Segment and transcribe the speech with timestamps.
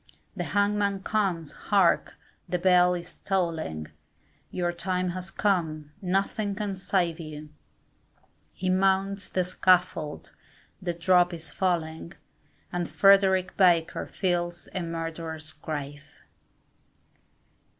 [0.35, 2.17] The hangman comes, hark,
[2.49, 3.89] the bell is tolling,
[4.49, 7.49] Your time has come, nothing can save you,
[8.51, 10.33] He mounts the scaffold,
[10.81, 12.13] the drop is falling,
[12.73, 16.23] And Frederick Baker fills a murderer's grave.